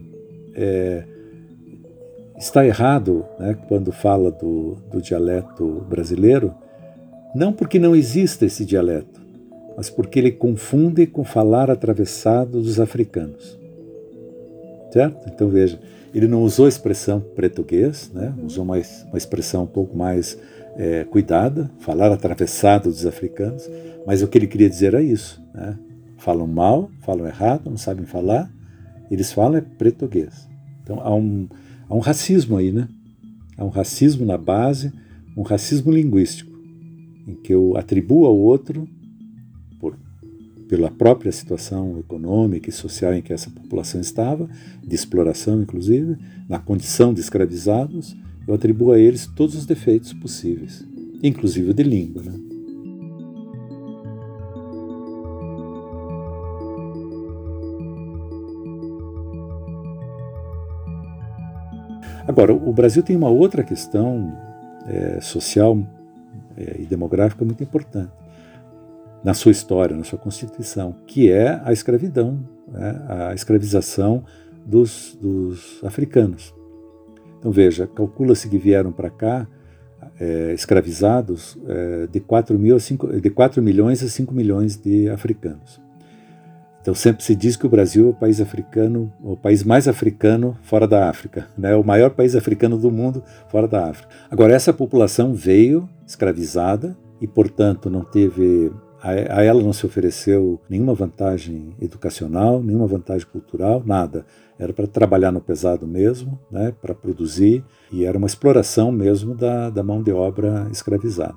[0.55, 1.05] é,
[2.41, 6.55] está errado né, quando fala do, do dialeto brasileiro,
[7.35, 9.21] não porque não exista esse dialeto,
[9.77, 13.59] mas porque ele confunde com falar atravessado dos africanos.
[14.91, 15.31] Certo?
[15.33, 15.79] Então veja,
[16.15, 18.35] ele não usou a expressão português, né?
[18.43, 18.77] usou uma,
[19.09, 20.37] uma expressão um pouco mais
[20.77, 23.71] é, cuidada, falar atravessado dos africanos,
[24.07, 25.41] mas o que ele queria dizer é isso.
[25.55, 25.79] Né?
[26.17, 28.51] Falam mal, falam errado, não sabem falar,
[29.11, 30.49] eles falam é português.
[30.83, 31.47] Então há um,
[31.91, 32.89] Há um racismo aí, né?
[33.59, 34.93] Há um racismo na base,
[35.37, 36.57] um racismo linguístico,
[37.27, 38.89] em que eu atribuo ao outro,
[39.81, 39.99] por,
[40.69, 44.49] pela própria situação econômica e social em que essa população estava,
[44.87, 46.17] de exploração inclusive,
[46.49, 50.87] na condição de escravizados, eu atribuo a eles todos os defeitos possíveis,
[51.21, 52.50] inclusive de língua, né?
[62.31, 64.33] Agora, o Brasil tem uma outra questão
[64.87, 65.77] é, social
[66.57, 68.13] é, e demográfica muito importante
[69.25, 72.39] na sua história, na sua constituição, que é a escravidão,
[72.69, 74.23] né, a escravização
[74.65, 76.55] dos, dos, africanos.
[77.41, 79.49] Então veja, calcula-se que vieram para cá
[80.21, 85.11] é, escravizados é, de, 4 mil a 5, de 4 milhões a 5 milhões de
[85.11, 85.81] africanos.
[86.81, 90.57] Então sempre se diz que o Brasil é o país africano, o país mais africano
[90.63, 91.75] fora da África, né?
[91.77, 94.09] o maior país africano do mundo fora da África.
[94.31, 100.93] Agora essa população veio escravizada, e, portanto, não teve a ela não se ofereceu nenhuma
[100.93, 104.27] vantagem educacional, nenhuma vantagem cultural, nada.
[104.59, 109.71] Era para trabalhar no pesado mesmo, né, para produzir, e era uma exploração mesmo da,
[109.71, 111.37] da mão de obra escravizada.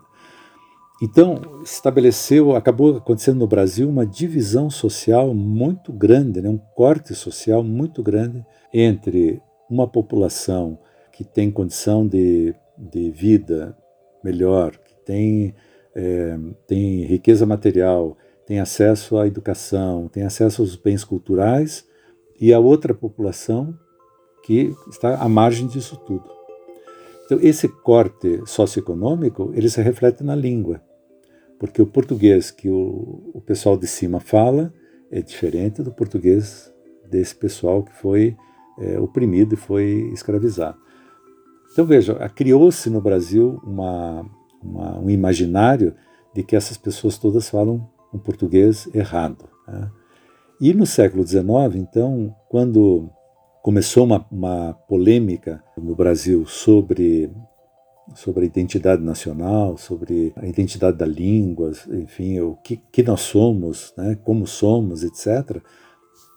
[1.01, 7.63] Então, estabeleceu, acabou acontecendo no Brasil uma divisão social muito grande, né, um corte social
[7.63, 10.79] muito grande entre uma população
[11.11, 13.77] que tem condição de, de vida
[14.23, 15.53] melhor, que tem
[15.95, 21.87] é, tem riqueza material, tem acesso à educação, tem acesso aos bens culturais,
[22.39, 23.77] e a outra população
[24.43, 26.25] que está à margem disso tudo.
[27.33, 30.79] Então, esse corte socioeconômico, ele se reflete na língua,
[31.57, 34.71] porque o português que o, o pessoal de cima fala
[35.09, 36.71] é diferente do português
[37.09, 38.37] desse pessoal que foi
[38.79, 40.77] é, oprimido e foi escravizado.
[41.71, 44.29] Então, veja, criou-se no Brasil uma,
[44.61, 45.95] uma, um imaginário
[46.35, 49.49] de que essas pessoas todas falam um português errado.
[49.67, 49.89] Né?
[50.61, 53.09] E no século XIX, então, quando
[53.63, 57.31] começou uma, uma polêmica no Brasil sobre
[58.13, 63.93] sobre a identidade nacional, sobre a identidade da língua, enfim, o que, que nós somos,
[63.97, 65.63] né, como somos, etc.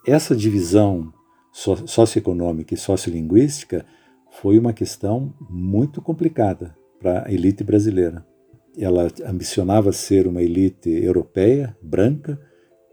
[0.06, 1.12] Essa divisão
[1.52, 3.84] socioeconômica e sociolinguística
[4.30, 8.24] foi uma questão muito complicada para a elite brasileira.
[8.78, 12.40] Ela ambicionava ser uma elite europeia, branca,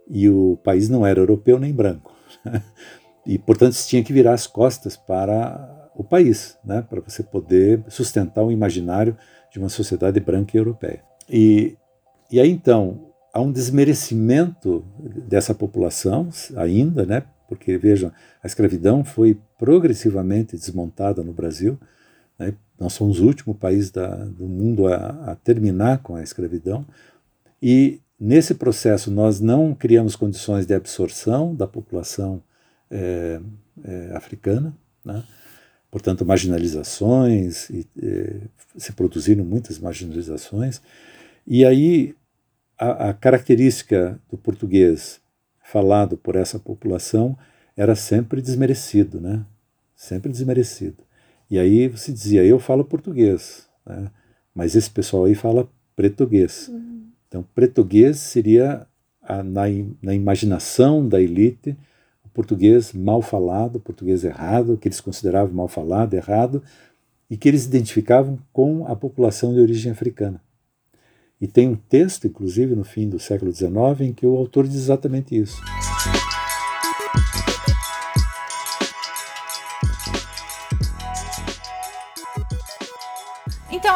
[0.10, 2.12] e o país não era europeu nem branco.
[3.26, 7.84] E, portanto, se tinha que virar as costas para o país, né, para você poder
[7.88, 9.16] sustentar o imaginário
[9.52, 11.02] de uma sociedade branca e europeia.
[11.30, 11.78] E,
[12.32, 14.84] e aí, então, há um desmerecimento
[15.28, 21.80] dessa população ainda, né, porque, vejam, a escravidão foi progressivamente desmontada no Brasil,
[22.38, 26.86] né, nós somos o último país da, do mundo a, a terminar com a escravidão.
[27.62, 32.42] E nesse processo nós não criamos condições de absorção da população
[32.90, 33.40] é,
[33.84, 35.24] é, africana, né?
[35.90, 38.42] portanto marginalizações, e, é,
[38.78, 40.82] se produziram muitas marginalizações,
[41.46, 42.16] e aí
[42.78, 45.22] a, a, característica do português
[45.64, 47.38] falado por essa população
[47.76, 49.46] era sempre desmerecido, né?
[49.96, 51.04] sempre desmerecido.
[51.50, 54.10] E aí você dizia, eu falo português, né?
[54.54, 56.68] mas esse pessoal aí fala português.
[56.68, 57.08] Uhum.
[57.28, 58.86] Então, português seria,
[59.22, 59.64] a, na,
[60.02, 61.76] na imaginação da elite,
[62.34, 66.64] português mal falado, português errado, que eles consideravam mal falado, errado,
[67.30, 70.42] e que eles identificavam com a população de origem africana.
[71.40, 74.78] E tem um texto, inclusive, no fim do século XIX, em que o autor diz
[74.78, 75.62] exatamente isso.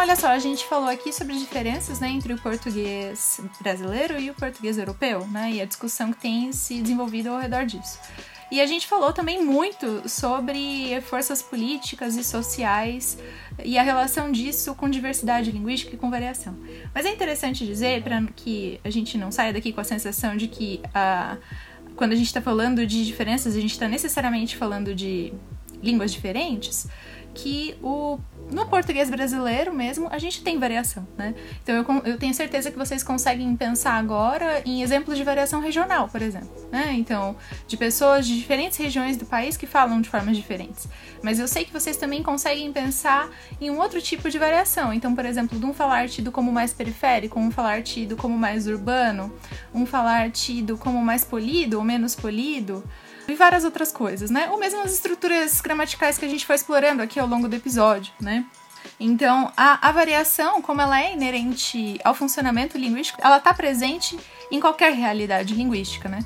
[0.07, 4.33] Olha só, a gente falou aqui sobre diferenças né, entre o português brasileiro e o
[4.33, 7.99] português europeu, né, e a discussão que tem se desenvolvido ao redor disso.
[8.49, 13.17] E a gente falou também muito sobre forças políticas e sociais
[13.65, 16.55] e a relação disso com diversidade linguística e com variação.
[16.95, 20.47] Mas é interessante dizer, para que a gente não saia daqui com a sensação de
[20.47, 21.37] que uh,
[21.97, 25.33] quando a gente está falando de diferenças, a gente está necessariamente falando de
[25.83, 26.87] línguas diferentes,
[27.33, 28.17] que o
[28.51, 31.35] no português brasileiro mesmo, a gente tem variação, né?
[31.61, 36.07] Então eu, eu tenho certeza que vocês conseguem pensar agora em exemplos de variação regional,
[36.07, 36.93] por exemplo, né?
[36.93, 37.35] Então,
[37.67, 40.87] de pessoas de diferentes regiões do país que falam de formas diferentes.
[41.21, 43.29] Mas eu sei que vocês também conseguem pensar
[43.59, 44.93] em um outro tipo de variação.
[44.93, 48.67] Então, por exemplo, de um falar tido como mais periférico, um falar tido como mais
[48.67, 49.33] urbano,
[49.73, 52.83] um falar tido como mais polido ou menos polido
[53.27, 54.49] e várias outras coisas, né?
[54.51, 58.13] Ou mesmo as estruturas gramaticais que a gente foi explorando aqui ao longo do episódio,
[58.21, 58.36] né?
[58.99, 64.17] Então, a, a variação, como ela é inerente ao funcionamento linguístico, ela está presente
[64.51, 66.19] em qualquer realidade linguística, né?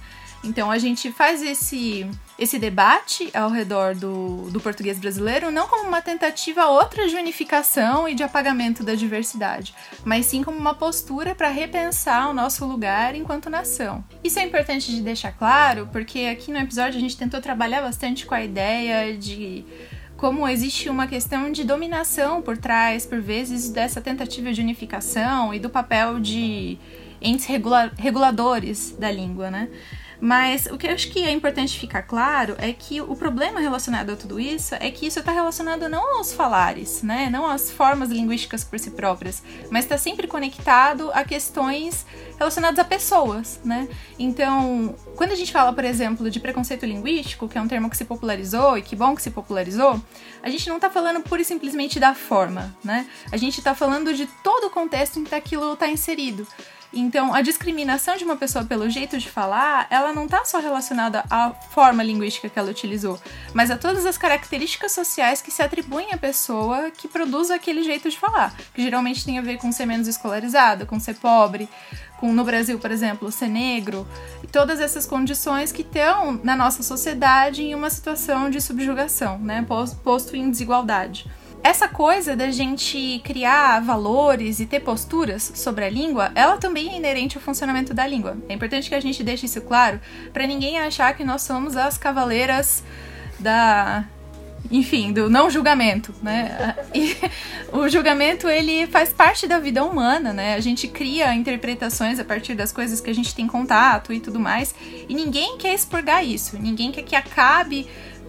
[0.43, 5.87] Então a gente faz esse, esse debate ao redor do, do português brasileiro não como
[5.87, 11.35] uma tentativa outra de unificação e de apagamento da diversidade, mas sim como uma postura
[11.35, 14.03] para repensar o nosso lugar enquanto nação.
[14.23, 18.25] Isso é importante de deixar claro, porque aqui no episódio a gente tentou trabalhar bastante
[18.25, 19.63] com a ideia de
[20.21, 25.57] como existe uma questão de dominação por trás, por vezes, dessa tentativa de unificação e
[25.57, 26.77] do papel de
[27.19, 29.67] entes regula reguladores da língua, né?
[30.21, 34.11] Mas o que eu acho que é importante ficar claro é que o problema relacionado
[34.11, 37.27] a tudo isso é que isso está relacionado não aos falares, né?
[37.31, 39.41] Não às formas linguísticas por si próprias,
[39.71, 42.05] mas está sempre conectado a questões
[42.37, 43.87] relacionadas a pessoas, né?
[44.19, 47.97] Então, quando a gente fala, por exemplo, de preconceito linguístico, que é um termo que
[47.97, 49.99] se popularizou e que bom que se popularizou,
[50.43, 53.07] a gente não está falando pura e simplesmente da forma, né?
[53.31, 56.45] A gente está falando de todo o contexto em que aquilo está inserido.
[56.93, 61.23] Então, a discriminação de uma pessoa pelo jeito de falar, ela não está só relacionada
[61.29, 63.19] à forma linguística que ela utilizou,
[63.53, 68.09] mas a todas as características sociais que se atribuem à pessoa que produz aquele jeito
[68.09, 71.69] de falar, que geralmente tem a ver com ser menos escolarizado, com ser pobre,
[72.19, 74.05] com no Brasil, por exemplo, ser negro,
[74.43, 79.65] e todas essas condições que estão na nossa sociedade em uma situação de subjugação, né,
[80.03, 81.29] posto em desigualdade
[81.63, 86.97] essa coisa da gente criar valores e ter posturas sobre a língua, ela também é
[86.97, 88.37] inerente ao funcionamento da língua.
[88.49, 89.99] É importante que a gente deixe isso claro
[90.33, 92.83] para ninguém achar que nós somos as cavaleiras
[93.39, 94.05] da
[94.69, 96.75] enfim, do não julgamento, né?
[96.93, 97.15] E
[97.71, 100.55] o julgamento ele faz parte da vida humana, né?
[100.55, 104.39] A gente cria interpretações a partir das coisas que a gente tem contato e tudo
[104.39, 104.75] mais,
[105.07, 107.87] e ninguém quer expurgar isso, ninguém quer que acabe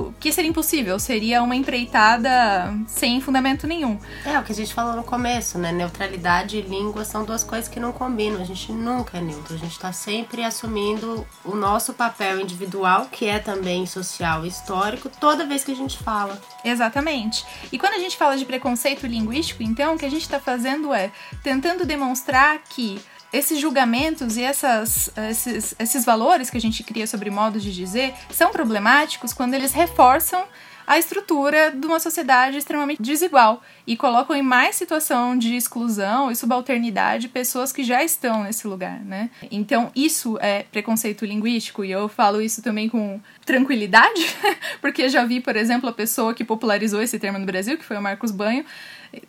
[0.09, 3.99] o que seria impossível, seria uma empreitada sem fundamento nenhum.
[4.25, 5.73] É, o que a gente falou no começo, né?
[5.73, 8.41] Neutralidade e língua são duas coisas que não combinam.
[8.41, 13.27] A gente nunca é neutro, a gente está sempre assumindo o nosso papel individual, que
[13.27, 16.41] é também social e histórico, toda vez que a gente fala.
[16.65, 17.45] Exatamente.
[17.71, 20.93] E quando a gente fala de preconceito linguístico, então, o que a gente está fazendo
[20.93, 21.11] é
[21.43, 23.01] tentando demonstrar que
[23.33, 28.15] esses julgamentos e essas, esses, esses valores que a gente cria sobre modos de dizer
[28.31, 30.45] são problemáticos quando eles reforçam
[30.87, 36.37] a estrutura de uma sociedade extremamente desigual e colocam em mais situação de exclusão e
[36.37, 39.31] subalternidade pessoas que já estão nesse lugar, né?
[39.51, 44.27] Então, isso é preconceito linguístico e eu falo isso também com tranquilidade,
[44.81, 47.97] porque já vi, por exemplo, a pessoa que popularizou esse termo no Brasil, que foi
[47.97, 48.65] o Marcos Banho,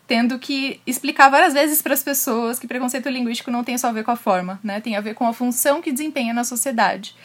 [0.07, 3.91] tendo que explicar várias vezes para as pessoas que preconceito linguístico não tem só a
[3.91, 4.79] ver com a forma, né?
[4.79, 7.15] Tem a ver com a função que desempenha na sociedade.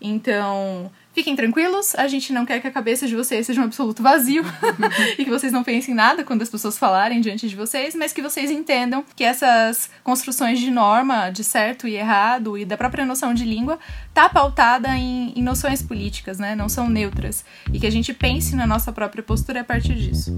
[0.00, 4.02] Então, fiquem tranquilos, a gente não quer que a cabeça de vocês seja um absoluto
[4.02, 4.44] vazio
[5.18, 8.20] e que vocês não pensem nada quando as pessoas falarem diante de vocês, mas que
[8.20, 13.32] vocês entendam que essas construções de norma, de certo e errado e da própria noção
[13.32, 13.78] de língua
[14.12, 16.54] tá pautada em, em noções políticas, né?
[16.54, 17.44] Não são neutras.
[17.72, 20.34] E que a gente pense na nossa própria postura a partir disso.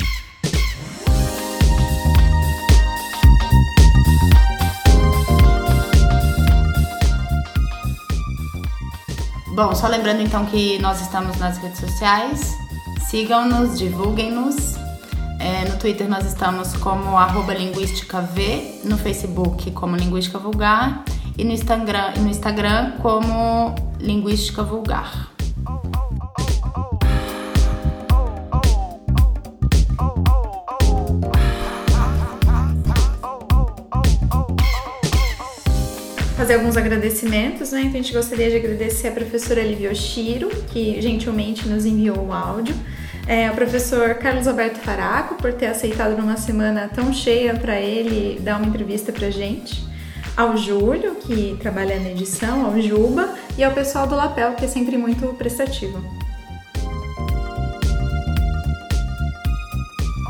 [9.58, 12.56] Bom, só lembrando então que nós estamos nas redes sociais.
[13.10, 14.76] Sigam-nos, divulguem-nos.
[15.40, 17.18] É, no Twitter nós estamos como
[17.58, 18.28] linguísticav,
[18.84, 21.02] no Facebook como Linguística Vulgar
[21.36, 25.32] e no Instagram, no Instagram como Linguística Vulgar.
[36.38, 37.80] Fazer alguns agradecimentos, né?
[37.80, 42.32] Então a gente gostaria de agradecer a professora Livia Oshiro, que gentilmente nos enviou o
[42.32, 42.76] áudio.
[43.26, 48.38] É, o professor Carlos Alberto Faraco, por ter aceitado numa semana tão cheia para ele
[48.38, 49.84] dar uma entrevista pra gente.
[50.36, 54.68] Ao Júlio, que trabalha na edição, ao Juba, e ao pessoal do Lapel, que é
[54.68, 56.00] sempre muito prestativo.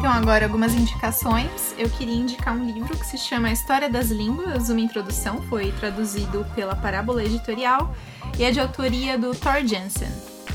[0.08, 1.74] Então, agora algumas indicações.
[1.76, 5.70] Eu queria indicar um livro que se chama A História das Línguas, uma introdução, foi
[5.72, 7.94] traduzido pela Parábola Editorial
[8.38, 10.08] e é de autoria do Thor Jensen.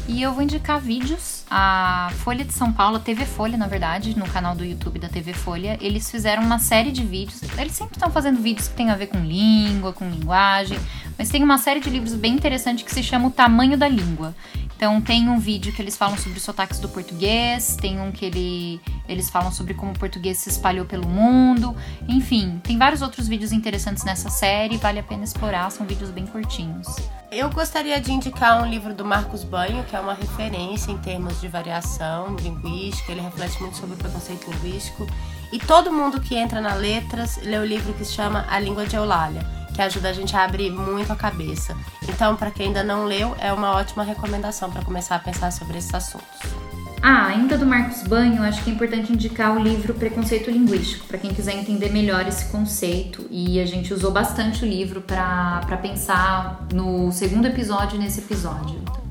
[0.08, 1.46] E eu vou indicar vídeos.
[1.52, 5.08] A Folha de São Paulo, a TV Folha, na verdade, no canal do YouTube da
[5.08, 7.44] TV Folha, eles fizeram uma série de vídeos.
[7.56, 10.80] Eles sempre estão fazendo vídeos que tem a ver com língua, com linguagem,
[11.18, 14.36] mas tem uma série de livros bem interessante que se chama O Tamanho da Língua.
[14.76, 18.26] Então tem um vídeo que eles falam sobre os sotaques do português, tem um que
[18.26, 21.76] ele, eles falam sobre como o português se espalhou pelo mundo.
[22.08, 26.26] Enfim, tem vários outros vídeos interessantes nessa série, vale a pena explorar, são vídeos bem
[26.26, 26.88] curtinhos.
[27.32, 31.40] Eu gostaria de indicar um livro do Marcos Banho, que é uma referência em termos
[31.40, 35.08] de variação linguística, ele reflete muito sobre o preconceito linguístico.
[35.52, 38.86] E todo mundo que entra na letras lê o livro que se chama A Língua
[38.86, 41.76] de Eulália que ajuda a gente a abrir muito a cabeça.
[42.08, 45.78] Então, para quem ainda não leu, é uma ótima recomendação para começar a pensar sobre
[45.78, 46.64] esses assuntos.
[47.06, 51.18] Ah, ainda do Marcos Banho, acho que é importante indicar o livro Preconceito Linguístico, para
[51.18, 53.28] quem quiser entender melhor esse conceito.
[53.30, 59.03] E a gente usou bastante o livro para pensar no segundo episódio e nesse episódio.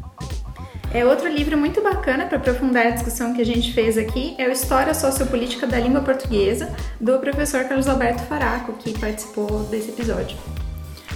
[0.95, 4.47] É outro livro muito bacana para aprofundar a discussão que a gente fez aqui é
[4.47, 6.71] o História Sociopolítica da Língua Portuguesa,
[7.01, 10.37] do professor Carlos Alberto Faraco, que participou desse episódio.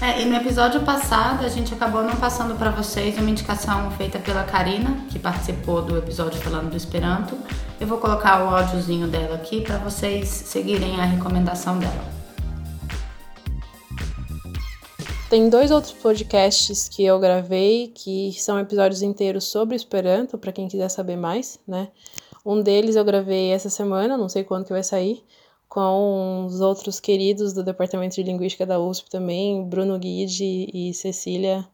[0.00, 4.18] É, e no episódio passado a gente acabou não passando para vocês uma indicação feita
[4.18, 7.36] pela Karina, que participou do episódio falando do Esperanto.
[7.78, 12.15] Eu vou colocar o áudiozinho dela aqui para vocês seguirem a recomendação dela.
[15.28, 20.68] Tem dois outros podcasts que eu gravei que são episódios inteiros sobre Esperanto, para quem
[20.68, 21.88] quiser saber mais, né?
[22.44, 25.24] Um deles eu gravei essa semana, não sei quando que vai sair,
[25.68, 31.66] com os outros queridos do Departamento de Linguística da USP também, Bruno Guide e Cecília.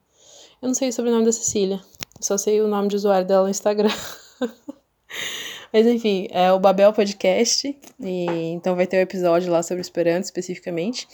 [0.63, 1.79] Eu não sei o sobrenome da Cecília,
[2.21, 3.93] só sei o nome de usuário dela no Instagram.
[5.71, 7.69] Mas enfim, é o Babel Podcast,
[8.01, 11.07] e então vai ter um episódio lá sobre Esperanto especificamente.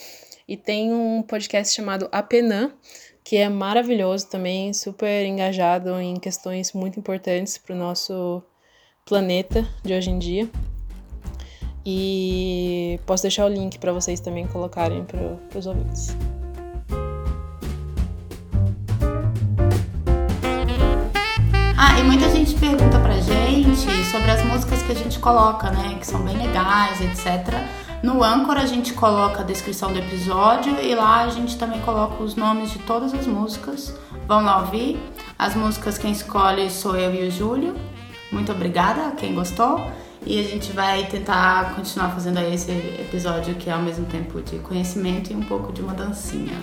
[0.48, 2.72] E tem um podcast chamado Apenan,
[3.22, 8.42] que é maravilhoso também, super engajado em questões muito importantes para o nosso
[9.04, 10.48] planeta de hoje em dia.
[11.84, 16.16] E posso deixar o link para vocês também colocarem para os ouvintes.
[21.76, 25.98] Ah, e muita gente pergunta pra gente sobre as músicas que a gente coloca, né?
[26.00, 27.77] Que são bem legais, etc.
[28.02, 32.22] No Anchor a gente coloca a descrição do episódio e lá a gente também coloca
[32.22, 33.92] os nomes de todas as músicas.
[34.26, 35.00] Vão lá ouvir.
[35.36, 37.74] As músicas quem escolhe sou eu e o Júlio.
[38.30, 39.84] Muito obrigada a quem gostou.
[40.24, 44.40] E a gente vai tentar continuar fazendo aí esse episódio que é ao mesmo tempo
[44.42, 46.56] de conhecimento e um pouco de uma dancinha.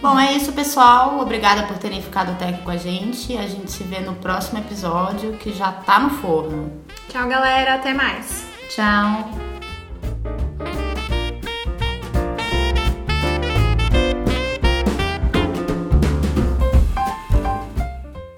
[0.00, 1.20] Bom, é isso, pessoal.
[1.20, 3.36] Obrigada por terem ficado até aqui com a gente.
[3.38, 6.72] A gente se vê no próximo episódio que já tá no forno.
[7.08, 7.74] Tchau, galera.
[7.74, 8.53] Até mais.
[8.68, 9.30] Tchau.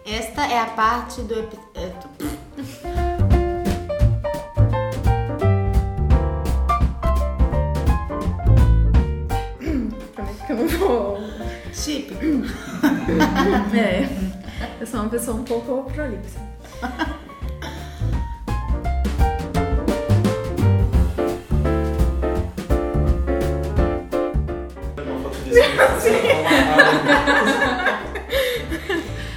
[0.05, 2.11] Esta é a parte do episódio.
[10.15, 11.19] Prometo que eu não vou.
[11.73, 12.13] Chip.
[13.75, 14.09] É.
[14.81, 16.41] Eu sou uma pessoa um pouco prolixa.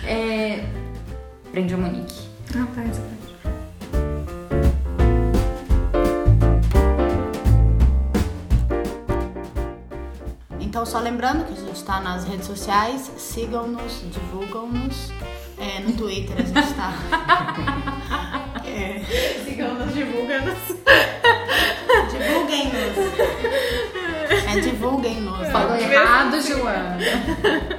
[0.06, 0.64] É...
[1.52, 2.28] Prende o Monique.
[2.56, 2.82] Ah, tá.
[10.60, 15.12] Então, só lembrando que a gente tá nas redes sociais, sigam-nos, divulgam-nos.
[15.58, 16.94] É, no Twitter a gente tá.
[18.66, 19.02] É,
[19.44, 20.58] Sigam-nos, divulga-nos.
[22.12, 22.96] divulguem-nos.
[24.58, 25.48] É, divulguem-nos.
[25.50, 26.98] Falou errado, Joana.